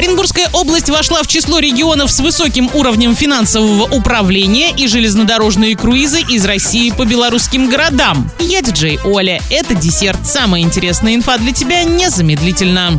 Оренбургская 0.00 0.48
область 0.54 0.88
вошла 0.88 1.22
в 1.22 1.26
число 1.26 1.58
регионов 1.58 2.10
с 2.10 2.20
высоким 2.20 2.70
уровнем 2.72 3.14
финансового 3.14 3.82
управления 3.94 4.70
и 4.74 4.86
железнодорожные 4.86 5.76
круизы 5.76 6.22
из 6.22 6.46
России 6.46 6.88
по 6.88 7.04
белорусским 7.04 7.68
городам. 7.68 8.30
Я 8.38 8.62
диджей 8.62 8.98
Оля. 9.04 9.42
Это 9.50 9.74
десерт. 9.74 10.26
Самая 10.26 10.62
интересная 10.62 11.14
инфа 11.16 11.36
для 11.36 11.52
тебя 11.52 11.84
незамедлительно. 11.84 12.98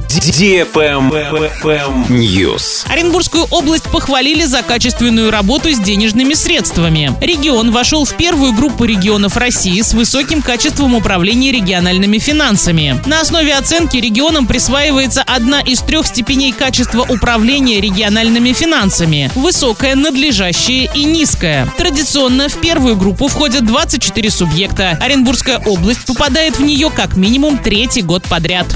News. 2.08 2.86
Оренбургскую 2.88 3.46
область 3.50 3.86
похвалили 3.86 4.46
за 4.46 4.62
качественную 4.62 5.32
работу 5.32 5.72
с 5.72 5.80
денежными 5.80 6.36
средствами. 6.36 7.18
Регион 7.20 7.72
вошел 7.72 8.06
в 8.06 8.16
первую 8.16 8.54
группу 8.54 8.86
регионов 8.86 9.38
России 9.38 9.82
с 9.82 9.96
высоким 9.96 10.44
качеством 10.44 10.94
управления 10.94 11.52
региональными 11.52 12.20
финансами. 12.20 13.02
На 13.08 13.22
основе 13.22 13.56
оценки 13.56 13.98
регионам 13.98 14.46
присваивается 14.46 15.24
одна 15.24 15.62
из 15.62 15.80
трех 15.82 16.06
степеней 16.06 16.52
качества 16.52 16.91
управления 17.00 17.80
региональными 17.80 18.52
финансами– 18.54 19.32
высокая, 19.36 19.96
надлежащая 19.96 20.90
и 20.94 21.06
низкая. 21.06 21.68
Традиционно 21.78 22.50
в 22.50 22.58
первую 22.58 22.98
группу 22.98 23.28
входят 23.28 23.66
24 23.66 24.30
субъекта. 24.30 24.98
Оренбургская 25.02 25.60
область 25.60 26.06
попадает 26.06 26.58
в 26.58 26.62
нее 26.62 26.90
как 26.90 27.16
минимум 27.16 27.58
третий 27.58 28.02
год 28.02 28.24
подряд. 28.24 28.68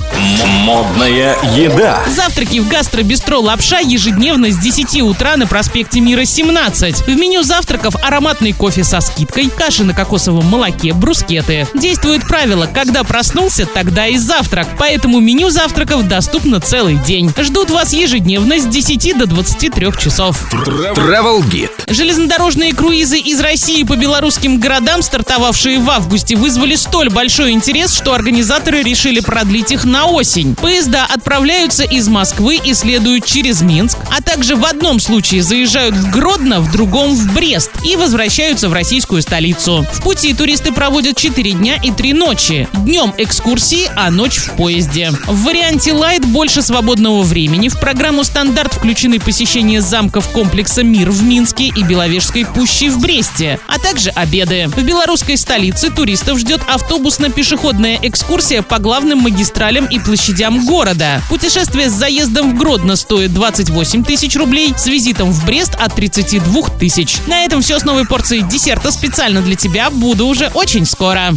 Модная 0.63 1.35
еда. 1.55 2.01
Завтраки 2.07 2.59
в 2.59 2.67
гастробистро 2.67 3.37
«Лапша» 3.37 3.79
ежедневно 3.79 4.49
с 4.49 4.57
10 4.57 5.01
утра 5.01 5.35
на 5.35 5.45
проспекте 5.45 5.99
Мира, 5.99 6.25
17. 6.25 7.07
В 7.07 7.15
меню 7.15 7.43
завтраков 7.43 7.95
ароматный 8.01 8.53
кофе 8.53 8.83
со 8.83 9.01
скидкой, 9.01 9.49
каши 9.49 9.83
на 9.83 9.93
кокосовом 9.93 10.45
молоке, 10.45 10.93
брускеты. 10.93 11.67
Действует 11.73 12.27
правило 12.27 12.67
«когда 12.73 13.03
проснулся, 13.03 13.65
тогда 13.65 14.07
и 14.07 14.17
завтрак», 14.17 14.67
поэтому 14.79 15.19
меню 15.19 15.49
завтраков 15.49 16.07
доступно 16.07 16.59
целый 16.59 16.95
день. 16.95 17.31
Ждут 17.37 17.69
вас 17.69 17.91
ежедневно 17.93 18.04
с 18.07 18.65
10 18.67 19.17
до 19.17 19.25
23 19.25 19.87
часов. 19.99 20.37
Travel 20.53 21.43
Guide. 21.43 21.71
Железнодорожные 21.87 22.73
круизы 22.73 23.17
из 23.17 23.39
России 23.39 23.83
по 23.83 23.95
белорусским 23.95 24.59
городам, 24.59 25.01
стартовавшие 25.01 25.79
в 25.79 25.89
августе, 25.89 26.35
вызвали 26.35 26.75
столь 26.75 27.09
большой 27.09 27.51
интерес, 27.51 27.93
что 27.93 28.13
организаторы 28.13 28.83
решили 28.83 29.19
продлить 29.19 29.71
их 29.71 29.85
на 29.85 30.05
осень. 30.05 30.55
Поезда 30.55 31.05
отправляются 31.05 31.83
из 31.83 32.07
Москвы 32.07 32.59
и 32.63 32.73
следуют 32.73 33.25
через 33.25 33.61
Минск, 33.61 33.97
а 34.15 34.21
также 34.21 34.55
в 34.55 34.65
одном 34.65 34.99
случае 34.99 35.41
заезжают 35.41 35.95
в 35.95 36.11
Гродно, 36.11 36.59
в 36.59 36.71
другом 36.71 37.15
в 37.15 37.33
Брест 37.33 37.71
и 37.83 37.95
возвращаются 37.95 38.69
в 38.69 38.73
российскую 38.73 39.21
столицу. 39.21 39.85
В 39.93 40.01
пути 40.03 40.33
туристы 40.33 40.71
проводят 40.71 41.17
4 41.17 41.51
дня 41.53 41.77
и 41.81 41.91
3 41.91 42.13
ночи. 42.13 42.67
Днем 42.73 43.13
экскурсии, 43.17 43.89
а 43.95 44.11
ночь 44.11 44.37
в 44.37 44.51
поезде. 44.51 45.11
В 45.27 45.43
варианте 45.43 45.91
Light 45.91 46.25
больше 46.25 46.61
свободного 46.61 47.23
времени. 47.23 47.69
В 47.69 47.79
программу 47.85 48.23
стандарт 48.23 48.73
включены 48.73 49.19
посещение 49.19 49.79
замков 49.79 50.29
комплекса 50.29 50.83
«Мир» 50.83 51.11
в 51.11 51.21
Минске 51.21 51.65
и 51.65 51.83
Беловежской 51.83 52.43
пущи 52.43 52.89
в 52.89 52.99
Бресте, 52.99 53.59
а 53.67 53.77
также 53.77 54.09
обеды. 54.09 54.69
В 54.69 54.81
белорусской 54.81 55.37
столице 55.37 55.91
туристов 55.91 56.39
ждет 56.39 56.61
автобусно-пешеходная 56.67 57.99
экскурсия 58.01 58.63
по 58.63 58.79
главным 58.79 59.19
магистралям 59.19 59.85
и 59.85 59.99
площадям 59.99 60.65
города. 60.65 61.21
Путешествие 61.29 61.91
с 61.91 61.93
заездом 61.93 62.55
в 62.55 62.57
Гродно 62.57 62.95
стоит 62.95 63.31
28 63.35 64.03
тысяч 64.03 64.35
рублей, 64.35 64.73
с 64.75 64.87
визитом 64.87 65.31
в 65.31 65.45
Брест 65.45 65.75
от 65.75 65.93
32 65.93 66.69
тысяч. 66.79 67.17
На 67.27 67.43
этом 67.43 67.61
все 67.61 67.77
с 67.77 67.83
новой 67.83 68.07
порцией 68.07 68.41
десерта 68.41 68.91
специально 68.91 69.43
для 69.43 69.55
тебя. 69.55 69.91
Буду 69.91 70.25
уже 70.25 70.49
очень 70.55 70.87
скоро. 70.87 71.33